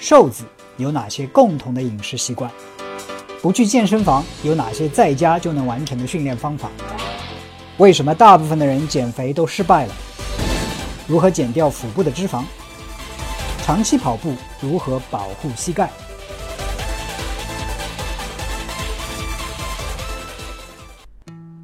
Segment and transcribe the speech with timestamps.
[0.00, 0.44] 瘦子
[0.76, 2.48] 有哪些共同的饮食习惯？
[3.42, 6.70] 不去健身房有哪些在家就能完成的训练方法？
[7.78, 9.94] 为什么大部分的人减肥都失败了？
[11.08, 12.44] 如何减掉腹部的脂肪？
[13.64, 15.90] 长期跑步如何保护膝盖？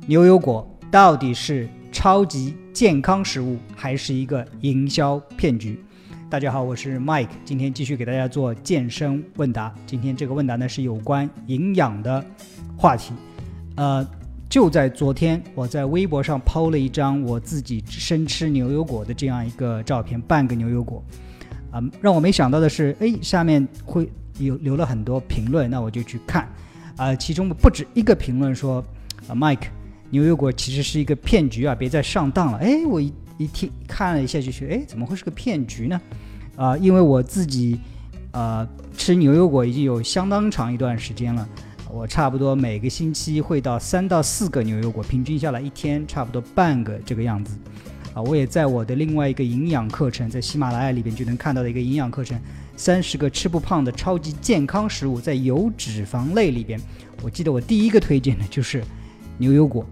[0.09, 5.83] 牛油果到底是超级健康食物，还是一个营销骗局？
[6.35, 9.73] 大家好，我是 Mike，今天继续给大家做健身问答。
[9.87, 12.27] 今天这个问答呢是有关营养的
[12.77, 13.13] 话题。
[13.77, 14.05] 呃，
[14.51, 21.01] 就在昨天，我在微博上抛了一张我自己生吃牛油果的这样一个照片，半个牛油果。
[21.71, 24.11] 啊，让我没想到的是，哎，下面会
[24.41, 26.53] 有留了很多评论，那我就去看。
[26.97, 28.85] 啊，其中不止一个评论说，
[29.29, 29.69] 啊，Mike，
[30.11, 32.59] 牛油果其实是一个骗局啊，别再上当了。
[32.59, 36.01] 哎，我一一听看了一下就觉得，哎，怎么会是个骗局呢？
[36.57, 37.81] 啊，因为我自己，
[38.33, 41.49] 呃，吃牛油果已经有相当长一段时间了，
[41.91, 47.57] 我差不多每个星期会到三到四个牛油果，平均下来一天差不多半个这个样子。
[48.15, 52.41] 啊，我也在我的另外一个营养课程，在喜马拉雅里边就能看到的一个营养课程，
[52.77, 56.81] 三十个吃不胖的超级健康食物，在有脂肪类里边，
[57.23, 58.85] 我记得我第一个推荐的就是
[59.39, 59.85] 牛油果。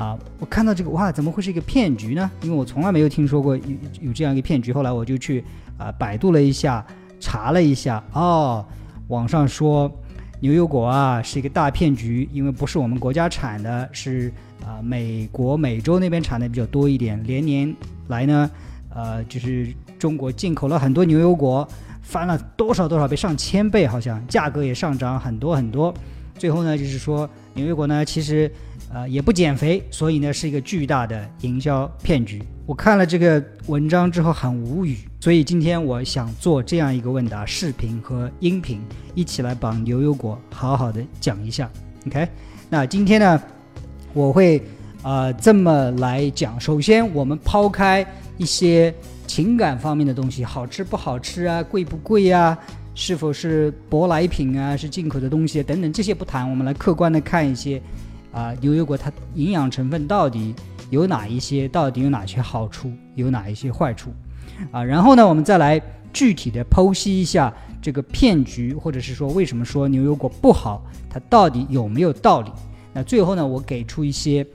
[0.00, 2.30] 啊，我看到这个哇，怎么会是一个骗局呢？
[2.40, 3.62] 因为我从来没有听说过有
[4.00, 4.72] 有这样一个骗局。
[4.72, 5.44] 后来我就去
[5.76, 6.82] 啊百度了一下，
[7.20, 8.64] 查了一下，哦，
[9.08, 9.92] 网上说
[10.40, 14.32] 牛油果啊是一个大骗局，因为不是我们国家产的，是
[14.64, 17.22] 啊美国美洲那边产的比较多一点。
[17.24, 17.76] 连年
[18.08, 18.50] 来呢，
[18.94, 21.68] 呃，就是中国进口了很多牛油果，
[22.00, 25.92] 翻了多少多少倍，上千倍，好像价格也上涨很多很多。
[26.38, 28.50] 最后呢，就是说牛油果呢，其实。
[28.92, 32.42] 呃，也不减肥，所以呢是一个巨大的营销骗局。
[32.66, 38.80] 我看了这个文章之后很无语，所以今天我想做这样一个问答视频和音频，
[39.14, 41.70] 一起来把牛油果好好的讲一下。
[42.08, 42.28] OK，
[42.68, 43.40] 那今天呢，
[44.12, 44.60] 我会
[45.04, 46.60] 呃这么来讲。
[46.60, 48.04] 首先，我们抛开
[48.38, 48.92] 一些
[49.24, 52.58] 情感方面的东西，好吃不好吃啊，贵不贵啊，
[52.96, 57.80] 是否是舶来品啊，是进口的东西等等这些不谈，我们来客观的看一些。
[58.32, 60.54] 啊，牛油果它营养成分到底
[60.90, 61.66] 有哪一些？
[61.68, 62.92] 到底有哪些好处？
[63.14, 64.10] 有哪一些坏处？
[64.70, 65.80] 啊，然后呢，我们再来
[66.12, 72.50] 具体的剖析一下这个骗局，或者是说为什么说牛油果不好，它到底有没有道理？
[72.92, 74.46] 那最后呢，我给出一些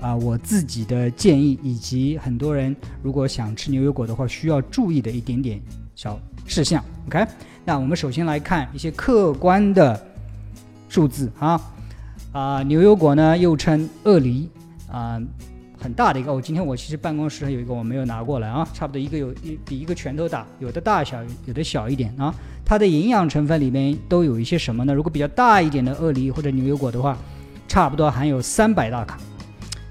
[0.00, 5.60] 啊我自己的建议，以及很多人如果想吃牛油果的话需要注意的一点点
[5.94, 6.84] 小事项。
[7.06, 7.24] OK，
[7.64, 10.06] 那我们首先来看一些客观的
[10.88, 11.58] 数字啊。
[12.32, 14.48] 啊，牛油果呢又称鳄梨，
[14.90, 15.20] 啊，
[15.78, 16.32] 很大的一个。
[16.32, 22.34] 我今天我其实办公室有一个我没有拿过来啊，差不多一个有一比一个拳头大，有的大小，有的小一点啊。
[22.64, 24.94] 它的营养成分里面都有一些什么呢？
[24.94, 27.18] 如果比较大一点的鳄梨或者牛油果的话，
[27.68, 29.20] 差不多含有三百大卡。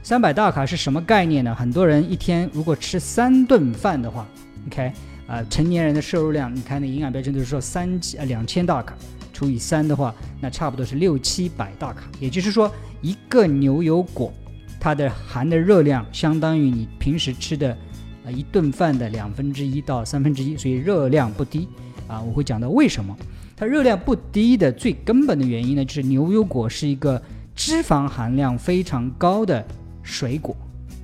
[0.02, 1.54] 三百大卡是什么概念呢？
[1.54, 4.26] 很多人一天如果吃三顿饭的话
[4.66, 4.92] ，OK，
[5.28, 8.96] 啊，成年人的摄入量，你看那营养标签都是说三呃两千大卡。
[9.42, 12.04] 除以三的话，那差不多是六七百大卡。
[12.20, 12.72] 也就是说，
[13.02, 14.32] 一个牛油果，
[14.80, 17.76] 它的含的热量相当于你平时吃的
[18.24, 21.68] 啊一顿饭的两分之一到三分之一，所以热量不低
[22.08, 22.22] 啊。
[22.22, 23.18] 我会讲到为什么
[23.58, 27.20] 它热量不低的最根本的原因呢，就是牛油果是一个
[27.56, 29.66] 脂肪含量非常高的
[30.04, 30.56] 水果。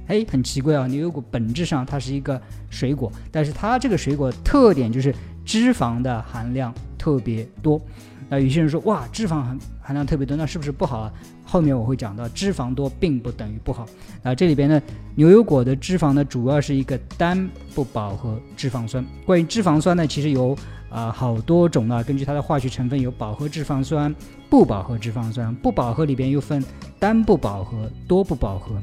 [0.05, 2.39] 哎，很奇怪啊，牛油果本质上它是一个
[2.69, 5.11] 水果，但是它这个水果特点就是
[5.43, 7.81] 脂肪的含量特别多。
[8.29, 11.13] 那有些人说哇，脂肪含含量特别多，那是不是不好啊？
[11.45, 13.85] 后面我会讲到，脂肪多并不等于不好。
[14.21, 14.81] 啊，这里边呢，
[15.15, 19.05] 牛油果的脂肪呢，主要是一个单不饱和脂肪酸。
[19.25, 20.53] 关于脂肪酸呢，其实有
[20.89, 24.13] 啊好多种啊，根据它的化学成分，有饱和脂肪酸、
[24.49, 25.55] 不饱和脂肪酸。
[25.55, 26.61] 不饱和里边又分
[26.99, 28.75] 单不饱和、多不饱和。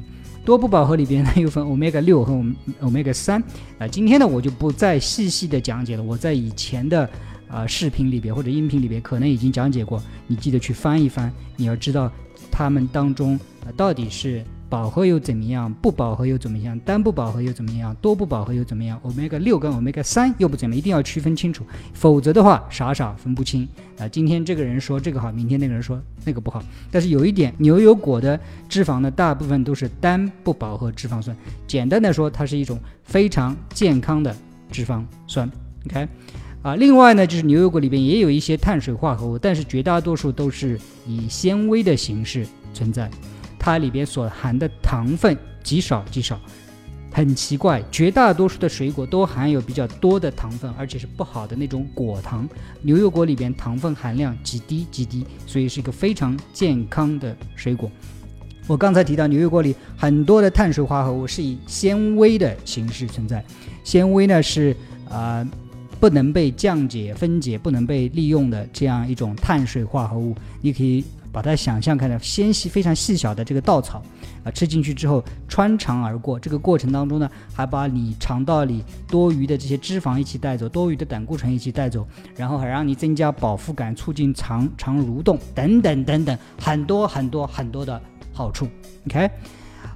[0.43, 2.33] 多不饱和里边呢又分欧米伽六和
[2.81, 3.39] 欧米伽三。
[3.77, 7.07] 啊，今天呢我就不再细细的讲解了，我在以前的。
[7.55, 11.31] 啊，视频里边或者音频里边可能已经讲解过，你记得去翻一翻。
[11.55, 12.11] 你要知道，
[12.51, 21.63] 它们当中啊到底是饱和又怎么样，不饱和又怎么样，单不饱和又怎么样，多不饱和又怎么样？omega 六跟 omega 三又不怎么，一定要区分清楚，
[21.93, 23.65] 否则的话傻傻分不清。
[23.97, 26.61] 啊，今天这个人说这个好，明天那个人说那个不好。
[26.91, 28.37] 但是有一点，牛油果的
[28.67, 31.33] 脂肪呢，大部分都是单不饱和脂肪酸。
[31.65, 34.35] 简单的说，它是一种非常健康的
[34.69, 35.49] 脂肪酸。
[35.85, 36.05] OK。
[36.65, 43.07] 啊，另外呢，就是牛油果里边也有一些碳水化合物，但是绝大多数都是以纤维的形式存在，
[43.59, 46.41] 它里边所含的糖分极少极少，
[47.11, 52.49] 很奇怪，绝大多数的水果都含有比较多的糖分，而且是不好的那种果糖。
[52.81, 57.91] 牛油果里边糖分含量极低极低，所以是一个非常健康的水果。
[58.65, 63.45] 我刚才提到牛油果里很多的碳水化合物是以纤维的形式存在，
[63.83, 64.75] 纤维呢是
[65.07, 65.47] 啊
[65.99, 70.35] 不能被降解分解、不能被利用的这样一种碳水化合物。
[70.61, 74.01] 你可以把它想象看成纤细、非常细小的这个稻草。
[74.43, 82.05] 啊，吃进去之后穿肠而过，这个过程当中呢，还把你肠道里多余的这些脂肪一起带走，多余的胆固醇一起带走，
[82.35, 87.99] 然后还让你增加饱腹感，促进肠肠蠕动等等等等，很多很多很多的
[88.31, 88.67] 好处。
[89.07, 89.27] OK，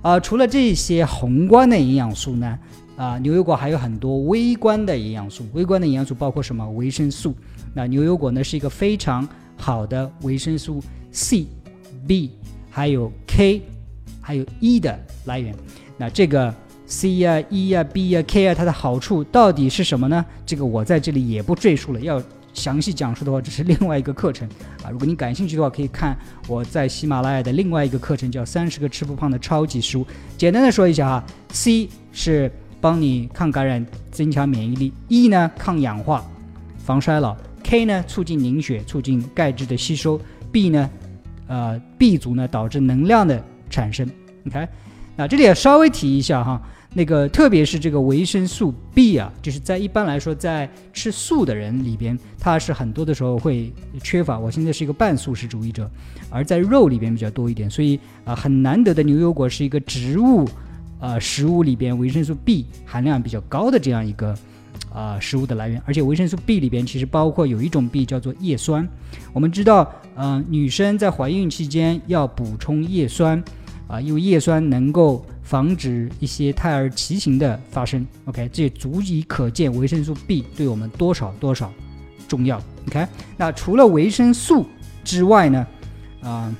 [0.01, 2.57] 啊，除了这些宏观的营养素呢，
[2.99, 5.47] 啊，牛油果还有很多微观的营养素。
[5.53, 6.69] 微观的营养素包括什么？
[6.71, 7.33] 维生素。
[7.73, 9.25] 那牛油果呢是一个非常
[9.55, 11.47] 好的维生素 C、
[12.05, 12.31] B
[12.69, 13.61] 还有 K。
[14.21, 15.55] 还有 E 的来源，
[15.97, 16.53] 那这个
[16.85, 20.23] C 呀、E 呀、B 呀、K 啊，它的好处到底是什么呢？
[20.45, 21.99] 这个我在这里也不赘述了。
[21.99, 22.21] 要
[22.53, 24.47] 详细讲述的话，这是另外一个课程
[24.83, 24.91] 啊。
[24.91, 26.15] 如果你感兴趣的话，可以看
[26.47, 30.03] 我在喜马拉雅的另外一个课程，叫《三十个吃不胖的超级食物》。
[30.37, 36.23] 简单的说一下哈，C 是帮你抗感染、增强免疫力；E 呢，抗氧化、
[36.77, 40.19] 防衰老；K 呢，促进凝血、促进钙质的吸收
[40.51, 40.89] ；B 呢，
[41.47, 44.09] 呃，B 族呢，导致能量的产生。
[44.47, 44.67] OK，
[45.15, 46.61] 那这里也稍微提一下哈，
[46.93, 53.71] 那个特别是这个维生素 B 啊，就是在一般来说，在吃素的人里边，它是很多的时候会
[54.01, 54.39] 缺乏。
[54.39, 55.89] 我现在是一个半素食主义者，
[56.29, 60.47] 而在肉里边比较多一点，所以啊，很难得的牛油果是一个植物，
[60.99, 64.35] 呃，食物里边维生素 B 含量比较高的这样一个
[64.93, 65.81] 啊食物的来源。
[65.85, 68.87] 而且维生素 B 里边其实包括有一种 B 叫做叶酸，
[69.33, 73.43] 我们知道，嗯，女生在怀孕期间要补充叶酸。
[73.87, 78.05] 啊，因为叶酸能够防止一些胎儿畸形的发生。
[78.25, 81.73] OK，这也足以可见维生素 B 对我们多少多少
[82.27, 82.61] 重要。
[82.87, 83.03] OK，
[83.35, 84.67] 那除了维生素
[85.03, 85.67] 之外呢，
[86.21, 86.55] 啊，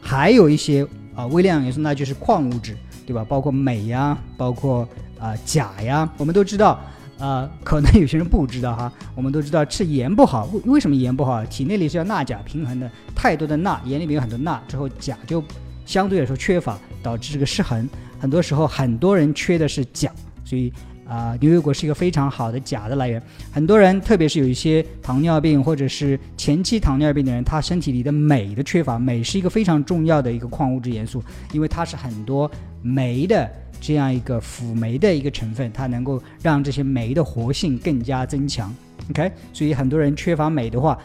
[0.00, 0.86] 还有一些
[1.16, 3.24] 啊微量元素，那就是矿物质，对吧？
[3.28, 6.08] 包括镁呀，包括啊钾呀。
[6.16, 6.80] 我们都知道，
[7.18, 8.92] 啊，可能有些人不知道哈。
[9.14, 11.44] 我们都知道吃盐不好，为为什么盐不好？
[11.46, 15.42] 体内里是要钠钾平衡的，太多的钠，盐里面有很多钠，之后钾就。
[15.86, 17.86] 相对来说缺乏，导致这个失衡。
[18.18, 20.10] 很多时候，很多人缺的是钾，
[20.42, 20.72] 所以
[21.06, 23.22] 啊，牛油果是一个非常好的钾的来源。
[23.52, 31.22] 很多人，特别是有一些糖尿病或者是前期糖尿病的人，他身体里的镁的缺乏，镁是一个非常重要的一个矿物质元素，
[31.52, 32.50] 因为它是很多
[32.82, 38.74] 酶的这样一个辅酶的一个成分，它能够让这些酶的活性更加增强。
[39.10, 40.98] OK，所以很多人缺乏镁的话。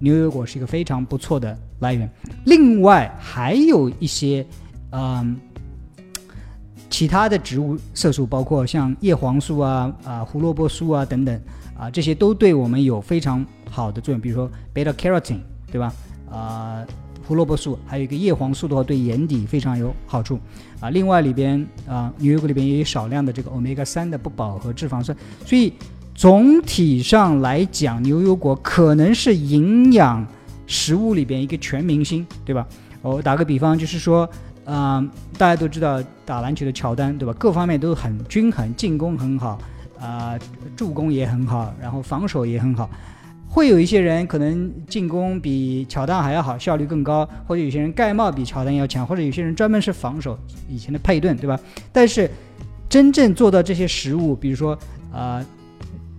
[0.00, 2.08] 牛油果是一个非常不错的来源，
[2.44, 4.46] 另外还有一些，
[4.92, 5.36] 嗯，
[6.98, 11.40] 其他的植物色素，包括像叶黄素啊、啊胡萝卜素啊等等，
[11.78, 14.20] 啊这些都对我们有非常好的作用。
[14.20, 15.38] 比如说 beta carotene，
[15.70, 15.94] 对吧？
[16.28, 16.84] 啊
[17.24, 20.40] 胡萝卜素，还有一个叶黄素的话，对眼底非常有好处。
[20.80, 25.16] 啊，另外里边啊牛油果里边也有少量的这个 omega 三的不饱和脂肪酸，
[25.46, 25.72] 所以。
[26.16, 30.26] 总体上来讲，牛油果可能是营养
[30.66, 32.66] 食物里边一个全明星，对吧？
[33.02, 34.28] 我打个比方，就是说，
[34.70, 37.34] 嗯，大家都知道打篮球的乔丹，对吧？
[37.38, 39.58] 各方面都很均衡，进攻很好，
[39.98, 40.38] 啊，
[40.76, 42.90] 助攻也很好，然后防守也很好。
[43.48, 51.58] 会有一些人可能进攻比乔丹还要好，效率更高，或者有些人盖帽比乔丹要强，或者有些人专门是防守，以前的佩顿，对吧？
[51.90, 52.30] 但是
[52.90, 54.78] 真正做到这些食物，比如说，
[55.10, 55.42] 啊。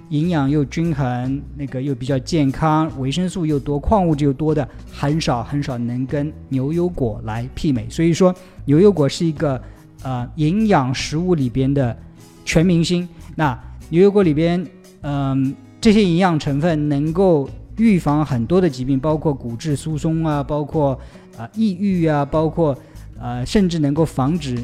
[0.10, 7.88] 营养又均衡，那个又比较健康，维生素又多，矿物质又多的，很少很少能跟牛油果来媲美。
[7.90, 8.34] 所以说，
[8.66, 9.62] 牛油果是一个
[10.02, 11.96] 呃营养食物里边的
[12.44, 13.08] 全明星。
[13.36, 13.56] 那
[13.90, 14.66] 牛油果里边，
[15.02, 17.48] 嗯，这些营养成分能够
[17.78, 21.00] 预防很多的疾病，包括骨质疏松啊，包括
[21.38, 22.76] 啊抑郁啊，包括
[23.20, 24.58] 呃甚至能够防止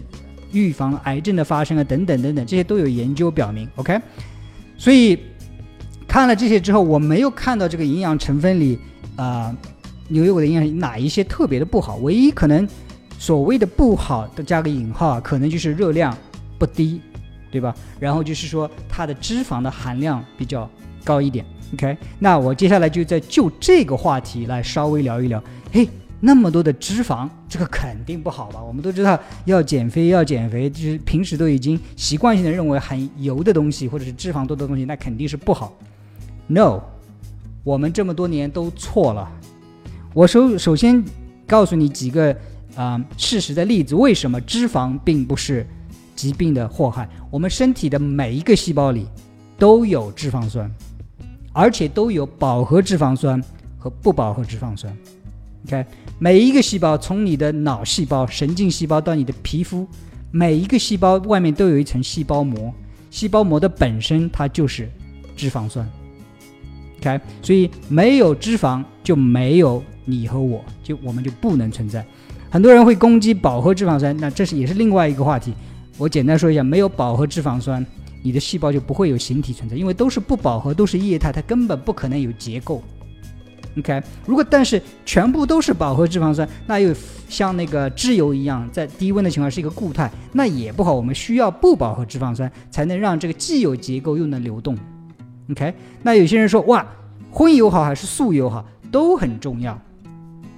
[0.52, 3.70] 预防癌症的发生啊，等等等等，这些都有研究表明。
[3.76, 4.02] OK，
[4.76, 5.20] 所以。
[6.16, 8.80] 看了这些之后，我没有看到这个营养成分里，
[9.18, 9.54] 啊，
[10.08, 11.98] 牛油果的营养哪一些特别的不好？
[11.98, 12.66] 唯一可能
[13.20, 16.18] 所谓的不好的加个引号啊，可能就是热量
[16.58, 17.02] 不低，
[17.52, 17.76] 对吧？
[18.00, 20.70] 然后就是说它的脂肪的含量比较
[21.04, 21.46] 高一点。
[21.74, 25.44] OK，那我接下来就在就这个话题来稍微聊一聊。
[25.74, 25.86] 嘿，
[26.22, 28.64] 那么多的脂肪，这个肯定不好吧？
[28.64, 35.78] 我们都知道要减肥要减肥，就是平时都已经习惯性的认为含油的东西或者是脂肪多的东西，那肯定是不好。
[36.48, 36.82] No，
[37.64, 39.32] 我们这么多年都错了。
[40.14, 41.04] 我首首先
[41.48, 42.36] 告诉你几个
[42.76, 45.66] 啊事实的例子，为什么脂肪并不是
[46.16, 47.10] 疾病的祸害。
[47.32, 49.08] 我们身体的每一个细胞里
[49.58, 50.72] 都有脂肪酸，
[51.52, 53.44] 而且都有饱和脂肪酸
[53.78, 54.96] 和不饱和脂肪酸。
[55.66, 55.84] OK，
[56.20, 59.88] 每一个细胞，从你的脑细胞、神经细胞到你的皮肤，
[60.30, 62.72] 每一个细胞外面都有一层细胞膜，
[63.10, 64.88] 细胞膜的本身它就是
[65.36, 65.90] 脂肪酸。
[67.06, 72.04] OK，所以没有脂肪就没有你和我，就我们就不能存在。
[72.50, 75.54] 很多人会攻击饱和脂肪酸，那这是也是另外一个话题。
[75.98, 77.86] 我简单说一下，没有饱和脂肪酸，
[78.24, 82.82] 你的细胞就不会有形体存在，因为都是不饱和，都是液态，它根本不可能有结构。
[83.78, 86.96] OK，如果但是全部都是饱和脂肪酸，那又
[87.30, 90.94] 像那个脂油一样，在低温的情况是一个固态，那也不好。
[90.94, 94.78] 我们需要不饱和脂肪酸，才能让这个既有结构又能流动。
[95.52, 96.86] OK，那有些人说哇，
[97.30, 99.80] 荤油好还是素油好，都很重要。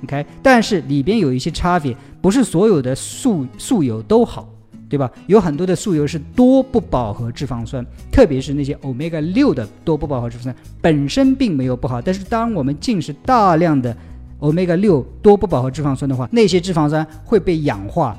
[0.04, 4.48] OK，但是里边有一些差别，不是所有的素素油都好，
[4.88, 5.12] 对吧？
[5.26, 13.96] 有很多的素油是多不饱和脂肪酸，特别是那些 omega 六的多不饱和脂肪酸本身并没有不好，但是当我们进食大量的
[14.40, 18.16] omega 六多不饱和脂肪酸的话，那些脂肪酸会被氧化，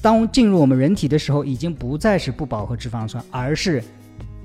[0.00, 3.82] 当进入我们人体的时候，已经不再是不饱和脂肪酸，而是。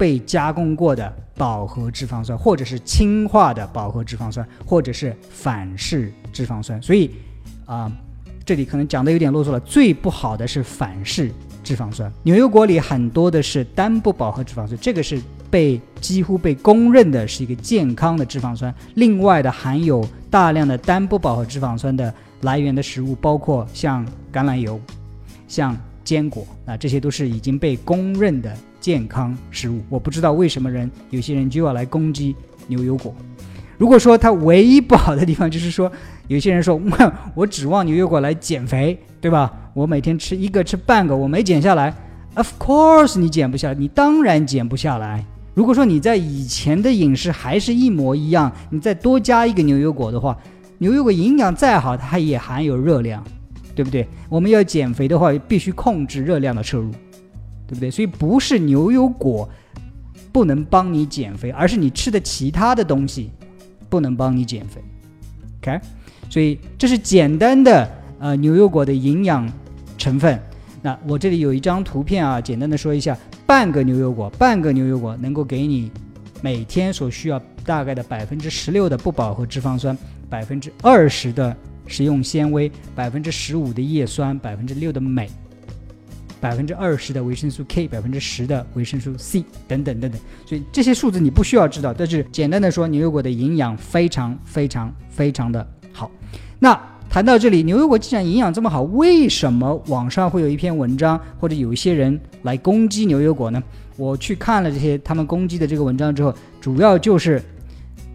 [0.03, 6.81] 被加工过的饱和脂肪酸，或者是氢化的饱和脂肪酸，或者是反式脂肪酸。
[6.81, 7.09] 所以，
[7.65, 7.89] 啊，
[8.43, 9.57] 这里可能讲的有点啰嗦了。
[9.61, 11.31] 最不好的是反式
[11.63, 12.11] 脂肪酸。
[12.21, 18.75] 牛油果里很多的是单不饱和脂肪酸，这个是被几乎被公认的是一个健康的脂肪酸。
[18.95, 24.77] 另外的含有大量的单不饱和脂肪酸的来源的食物，包括像橄榄油、
[25.47, 28.53] 像坚果，啊，这些都是已经被公认的。
[28.83, 32.35] 健康食物，我不知道为什么人有些人就要来攻击
[32.67, 33.15] 牛油果。
[33.77, 35.89] 如果说它唯一不好的地方就是说，
[36.27, 36.77] 有些人说，
[37.33, 39.53] 我指望牛油果来减肥，对吧？
[39.73, 41.93] 我每天吃一个，吃半个，我没减下来。
[42.35, 45.25] Of course，你减不下来，你当然减不下来。
[45.53, 50.37] 如果说你在以前的饮食还是一模一样，你再多加一个牛油果的话，
[50.77, 53.23] 牛油果营养再好，它也含有热量，
[53.73, 54.05] 对不对？
[54.27, 56.91] 我们要减肥的话，必须控制热量的摄入。
[57.67, 57.89] 对不对？
[57.89, 59.49] 所以不是牛油果
[60.31, 63.29] 不能帮你减肥，而是你吃的其他的东西
[63.89, 64.81] 不能帮你减肥。
[65.61, 65.79] OK，
[66.29, 67.89] 所以这是简单的
[68.19, 69.47] 呃牛油果的营养
[69.97, 70.39] 成分。
[70.81, 75.89] 那我这里有一张图片啊，简单的说一下，半个牛油果，半个牛油果能够给你
[76.41, 79.97] 每天所需要大概的百分之十六的不饱和脂肪酸，
[80.29, 81.55] 百分之二十的
[81.87, 85.29] 食用纤维，百分之十五的叶酸，百分之六的镁。
[86.43, 96.11] 百分之二十的维生素 K，百分之十的维生素 C，等等等等，所以这些数字你不需要知道，但是简单的说，牛油果的营养非常非常非常的好。
[96.59, 96.77] 那
[97.09, 103.63] 谈到这里，牛油果既然营养这么好，为什么网上会有一篇文章或者有一些人来攻击牛油果呢？
[103.95, 107.41] 我去看了这些他们攻击的这个文章之后，主要就是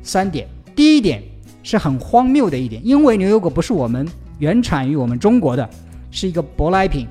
[0.02, 0.46] 三点。
[0.76, 1.22] 第一点
[1.62, 4.06] 是很荒谬的一点，因为牛油果不是我们
[4.38, 5.66] 原产于我们中国的，
[6.10, 7.08] 是一个舶来品。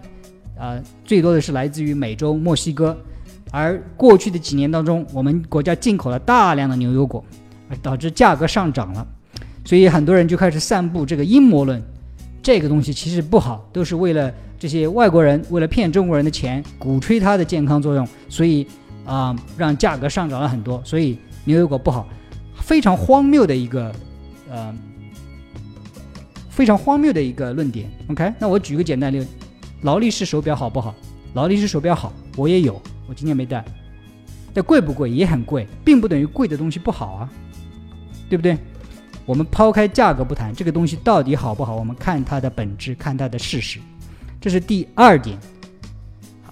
[0.60, 2.98] 呃，最多的是来自于美洲墨西哥，
[3.52, 7.24] 而过去的几年当中，我们国家进口了大量的牛油果，
[7.82, 9.08] 导致价格上涨了，
[9.64, 11.82] 所以很多人就开始散布这个阴谋论，
[12.42, 18.66] 这个东西其实不好，都是为了这些外国人为了骗中国人的钱，鼓吹它的健康作用，所以
[19.06, 22.08] 啊，让价格上涨了很多，所以牛油果不好，
[22.56, 23.94] 非常荒谬的一个
[24.50, 24.74] 呃，
[26.50, 27.88] 非常荒谬的一个论点。
[28.10, 29.24] OK，那我举个简单例。
[29.81, 30.93] 劳力士手表好不好？
[31.34, 33.63] 劳力士手表好，我也有，我今天没戴。
[34.53, 35.10] 但贵不贵？
[35.12, 37.29] 也很贵，并不等于贵的东西不好啊，
[38.27, 38.57] 对不对？
[39.25, 41.75] 我们抛开价格不谈，这个东西到底好不好？
[41.75, 43.79] 我们看它的本质，看它的事实。
[44.41, 45.38] 这是第二点。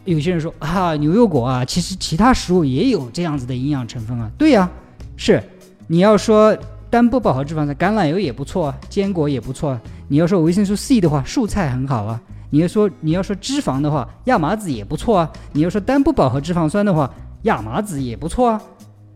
[0.04, 4.30] 有些人说啊，牛油果啊，其实其他食物也有这样子的营养成分啊。
[4.38, 4.70] 对呀，
[5.16, 5.42] 是。
[5.88, 6.56] 你要说
[6.90, 9.82] 单不饱和脂肪酸，橄榄油也不错啊，坚果也不错啊。
[10.08, 12.22] 你要说维生素 C 的话，蔬菜很好啊。
[12.56, 15.30] 你要说你要说脂肪的话，亚麻籽也不错啊。
[15.52, 18.62] 你要说单不饱和脂肪酸的话，亚麻籽也不错啊。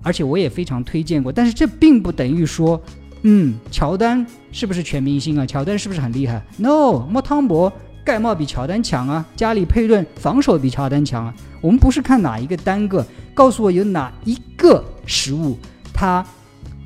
[0.03, 1.31] 而且我也非常推荐过。
[1.31, 2.81] 但是这并不等于说，
[3.22, 5.46] 嗯，乔丹是不是全明星啊？
[5.46, 7.72] 乔丹是不是很厉害？No，莫汤博
[8.03, 9.25] 盖帽比乔丹强啊。
[9.38, 11.34] 加里佩顿防守比乔丹强啊。
[11.62, 15.58] 我们不是看哪一个单个，告诉我有哪一个食物
[15.93, 16.25] 它。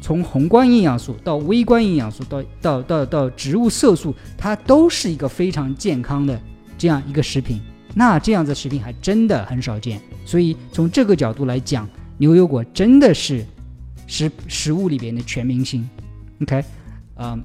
[0.04, 6.38] 从宏观营养素到微观营养素，到到到到植物色素，它都是一个非常健康的
[6.78, 7.62] 这样一个食品。
[7.96, 10.02] 那这样的食品还真的很少见。
[10.26, 13.46] 所以从这个角度来讲，牛油果真的是
[14.06, 15.90] 食食物里边的全明星。
[16.42, 16.62] OK，
[17.16, 17.42] 嗯，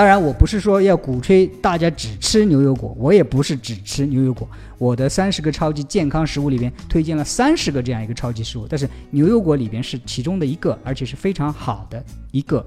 [0.00, 4.48] 当然，我不是说要鼓吹大家只吃牛油果，我也不是只吃牛油果。
[4.78, 12.66] 我的三十个超级健康食物里边推荐了三十个这样一个超级食物，但是牛油果里边是其中的一个，而且是非常好的一个。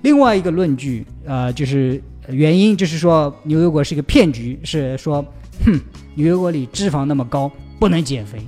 [0.00, 5.22] 另外一个论据，呃，就是原因，就是说牛油果是一个骗局，是说，
[5.66, 5.78] 哼，
[6.14, 8.38] 牛油果里脂肪那么高，不能减肥。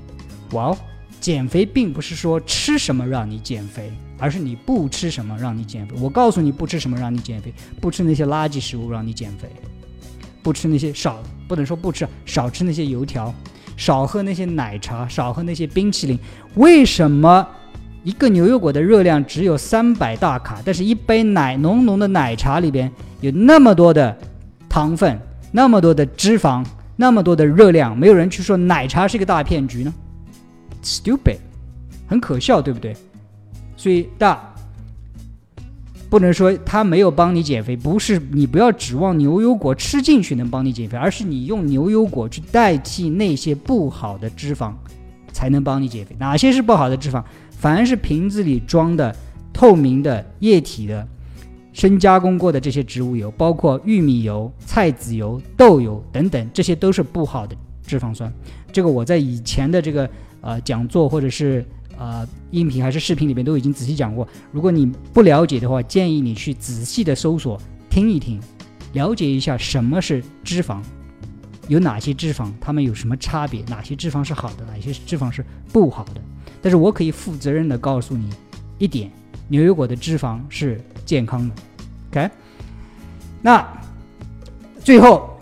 [0.53, 0.79] 哇哦，
[1.21, 5.97] 减肥并不是说吃什么让你减肥，而是你不吃什么让你减肥。
[6.01, 9.49] 我告诉你不吃什么让你减肥，不吃那些垃圾食物让你减肥，
[10.43, 13.33] 不吃那些少，不能说不吃，少吃那些油条，
[13.77, 16.19] 少喝那些奶茶，少喝那些冰淇淋。
[16.57, 17.47] 为什么
[18.03, 24.17] 一个牛油果的热量只有三百大卡，但是一杯奶浓浓的奶茶里边有那么多的
[24.69, 25.19] 糖分，
[25.53, 26.65] 那么多的脂肪，
[26.97, 29.93] 那么多的热量，没有人去说奶茶是一个大骗局呢
[30.83, 31.39] ？Stupid，
[32.07, 32.97] 很可笑，对不对？
[33.79, 34.53] 所以大
[36.11, 44.73] 不能说它没有帮你减肥，不是你不要指望牛油果吃进去能帮你减肥，而是你用牛油果去代替那些不好的脂肪，
[45.33, 46.17] 才能帮你减肥。
[46.19, 47.23] 哪些是不好的脂肪？
[47.51, 49.15] 凡是瓶子里装的
[49.53, 51.07] 透明的液体的
[51.73, 57.55] 深加工过的这些植物油，包括玉米油、菜籽油、豆油等等，这些都是不好的
[57.87, 58.33] 脂肪酸。
[58.73, 60.11] 这个我在以前的这个。
[60.41, 61.67] 呃，讲座或者是
[61.99, 64.27] 呃音频还是视频里面都已经仔细讲过。
[64.53, 68.41] 如果你不了解的话，建议你去仔细的搜索听一听，
[68.93, 70.81] 了解一下什么是脂肪，
[71.67, 76.21] 有哪些脂肪，它们有什么差别，哪些脂肪是好的，哪些脂肪是不好的。
[76.63, 78.31] 但是我可以负责任的告诉你
[78.79, 79.11] 一点，
[79.49, 81.55] 牛油果的脂肪是健康的。
[82.11, 82.31] OK，
[83.43, 83.67] 那
[84.83, 85.39] 最后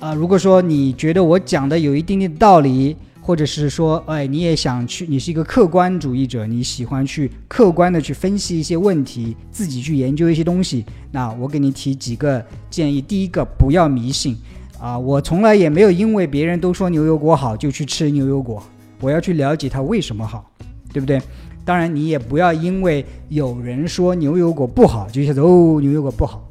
[0.00, 2.96] 啊，如果说你觉得我讲的有一定的道理，
[3.28, 10.82] 或者是说，哎，你也想去，你是一个客观主义者，你喜欢去客观的去分析一些问题，自己去研究一些东西。
[11.12, 13.02] 那我给你提几个建议。
[13.02, 14.34] 第一个，不要迷信
[14.80, 14.98] 啊！
[14.98, 18.62] 我从来也没有因为别人都说牛油果好就去吃牛油果，
[18.98, 20.50] 我要去了解它为什么好，
[20.90, 21.20] 对不对？
[21.66, 26.48] 当然，你也不要因为有人说牛油果不好就觉得哦牛油果不好。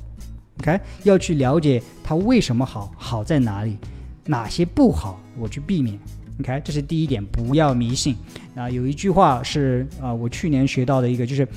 [0.60, 3.80] OK，要去了解它为什么好，好在哪里，
[4.28, 5.98] 哪些不好，我去避免。
[6.39, 8.15] OK，这是第一点，不要迷信。
[8.56, 11.47] 啊，有一句话是啊，我去年学到的一个，就是，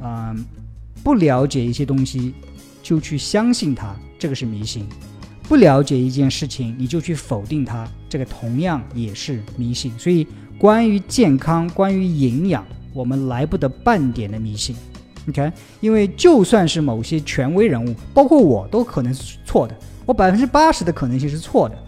[0.00, 0.44] 嗯，
[1.04, 2.34] 不了解一些东西
[2.82, 4.82] 就去相信它，这个是迷信；
[5.44, 9.96] 不了解一件事情你就去否定它，这个同样也是迷信。
[9.98, 10.26] 所以，
[10.58, 14.74] 关于健康，关于营养，我们来不得半点的迷信。
[15.28, 19.76] OK，因为就算是某些权威人物，包括我，都可能是错的。
[20.06, 21.78] 我百分之八十的可能性是错的。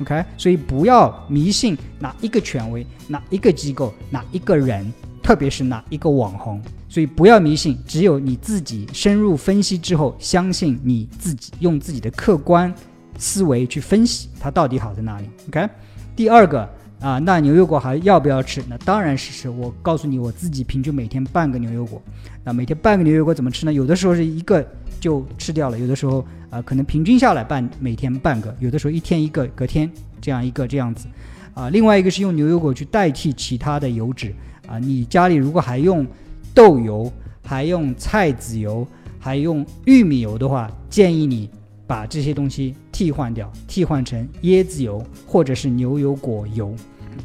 [0.00, 4.90] OK，所以不要迷信哪一个权威、哪一个机构、哪一个人，
[5.22, 6.60] 特别是哪一个网红。
[6.88, 12.72] 所以不要迷信，只有你自己深入分析之后，相信你自己，用自己的客观
[13.18, 15.28] 思维去分析它到底好在哪里。
[15.48, 15.68] OK，
[16.16, 18.62] 第二个啊，那牛油果还要不要吃？
[18.68, 19.50] 那当然是吃。
[19.50, 22.02] 我告诉你，我自己平均每天半个牛油果。
[22.42, 23.72] 那每天半个牛油果怎么吃呢？
[23.72, 24.66] 有的时候是一个
[24.98, 26.26] 就吃掉了，有的时候。
[26.50, 29.88] 啊，可能平均下来半每天半个，有的时候一天一个，隔天
[30.20, 31.06] 这样一个这样子，
[31.54, 34.34] 啊，另外一个是用牛油果去代替其他的油脂，
[34.66, 36.04] 啊，你家里如果还用
[36.52, 37.10] 豆油，
[37.44, 38.84] 还用菜籽油，
[39.20, 41.48] 还用玉米油的话，建议你
[41.86, 46.74] 把这些东西替换掉，替换成椰子油或者是牛油果油，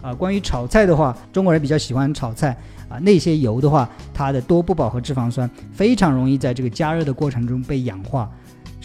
[0.03, 2.55] 啊，关于炒菜的话，中国人比较喜欢炒菜，
[2.87, 8.29] 啊，那些油的话，它的多不饱和脂肪酸非常容易在这个加热的过程中被氧化。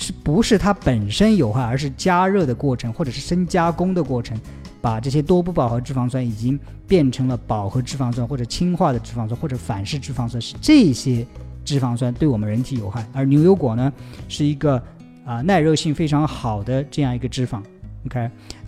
[0.01, 4.35] 是不是它本身有害，而是加热的过程或者是深加工的过程，
[4.81, 6.59] 把这些多不饱和脂肪酸已经
[6.89, 11.27] 变成了饱和脂肪酸或者氢化的脂肪酸或者反式脂肪酸，是这些
[11.67, 13.07] 脂肪酸对我们人体有害。
[13.13, 13.93] 而牛油果呢，
[14.27, 14.83] 是一个
[15.27, 17.63] 啊耐热性非常好的这样一个脂肪
[18.07, 18.21] ，OK，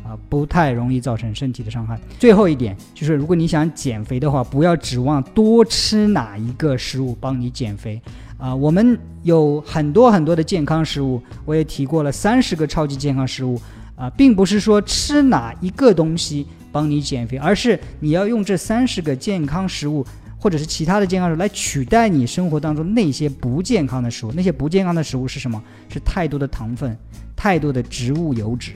[0.04, 1.98] 啊不太容易造成身体的伤害。
[2.18, 7.98] 最后一点就是，如果你想减肥的话，不要指望多吃哪一个食物帮你减肥。
[8.42, 13.56] 啊，我们有很多很多的健康食物，我也提过了三十个超级健康食物
[13.94, 20.04] 啊，并不是说吃哪一个东西帮你减肥，而是你要用这三十个健康食物
[20.36, 24.32] 或者是其他的健康食物来取代你生活当中那些不健康的食物。
[24.34, 25.62] 那些不健康的食物是什么？
[25.88, 26.98] 是太多的糖分，
[27.36, 28.72] 太多的植物油脂，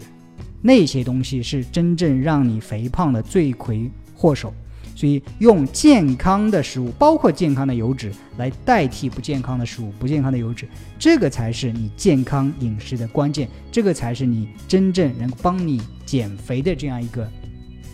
[0.62, 4.54] 那些东西是真正让你肥胖的罪魁祸首。
[4.96, 10.66] 所以用健康的食物，包括健康的油脂，来代替不健康的食物、不健康的油脂，
[10.98, 17.30] 这个才是你健康饮食的关键，这个才是你真正能帮你减肥的这样一个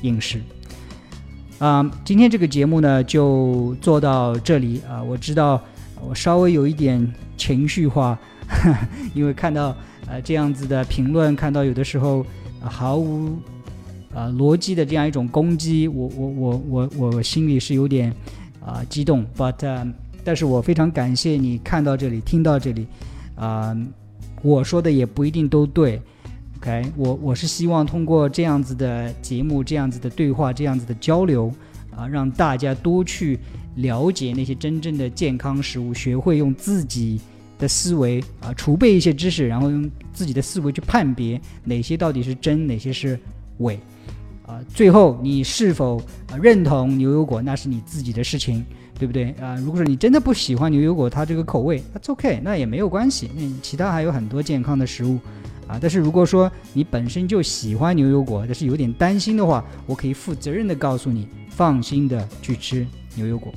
[0.02, 0.40] 饮食。
[1.58, 5.60] 啊，今天这个节目呢就做到这里啊，我知道
[6.00, 8.16] 我稍微有一点情绪化，
[9.12, 12.24] 因为看到呃这样子的评论，看到有的时候、
[12.60, 13.36] 毫无
[14.14, 18.14] 呃逻辑的这样一种攻击，我我我我我心里是有点
[18.64, 22.86] 啊、激动，but、但是我非常感谢你看到这里，听到这里，
[23.34, 23.76] 啊、
[24.42, 26.00] 我说的也不一定都对。
[26.58, 31.52] OK，我我是希望通过这样子的节目、这样子的对话、这样子的交流，
[31.90, 33.36] 啊，让大家多去
[33.74, 37.20] 了解那些真正的健康食物，学会用自己
[37.58, 43.18] 的思维啊，储备一些知识，然后用自己的思维去判别哪些到底是真，哪些是
[43.58, 43.76] 伪。
[44.46, 46.02] 啊，最后你是否、
[46.40, 48.64] 认同牛油果，那是你自己的事情，
[48.98, 49.30] 对不对？
[49.40, 55.18] 啊，如果说你真的不喜欢牛油果它这个口味，That's OK，那也没有关系，那其他还有很多健康的食物。
[55.68, 63.54] 啊，但是如果说你本身就喜欢牛油果，但是有点担心的话，我可以负责任的告诉你，放心的去吃牛油果。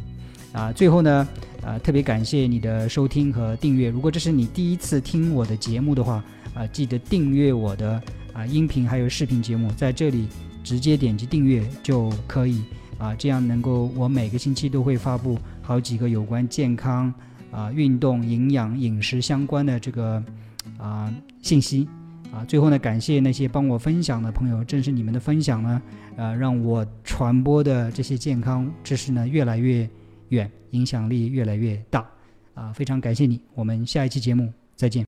[0.53, 1.27] 啊，最后呢，
[1.61, 3.89] 啊，特别感谢你的收听和订阅。
[3.89, 10.27] 如果这是你第一次听我的节目的话，啊，记得订阅我的啊音频还有视频节目，在这里
[10.65, 12.61] 直接点击订阅就可以
[12.97, 17.13] 啊，这样能够我每个星期都会发布好几个有关健康
[17.51, 20.21] 啊、运动、营养、饮食相关的这个
[20.77, 21.87] 啊信息。
[22.33, 25.81] 啊，最后呢，感谢那些帮我分享的朋友，正是你们的分享呢，
[26.17, 29.89] 呃，让我传播的这些健康知识呢越来越
[30.29, 32.05] 远，影响力越来越大，
[32.53, 35.03] 啊，非常感谢你，我们下一期节目再见。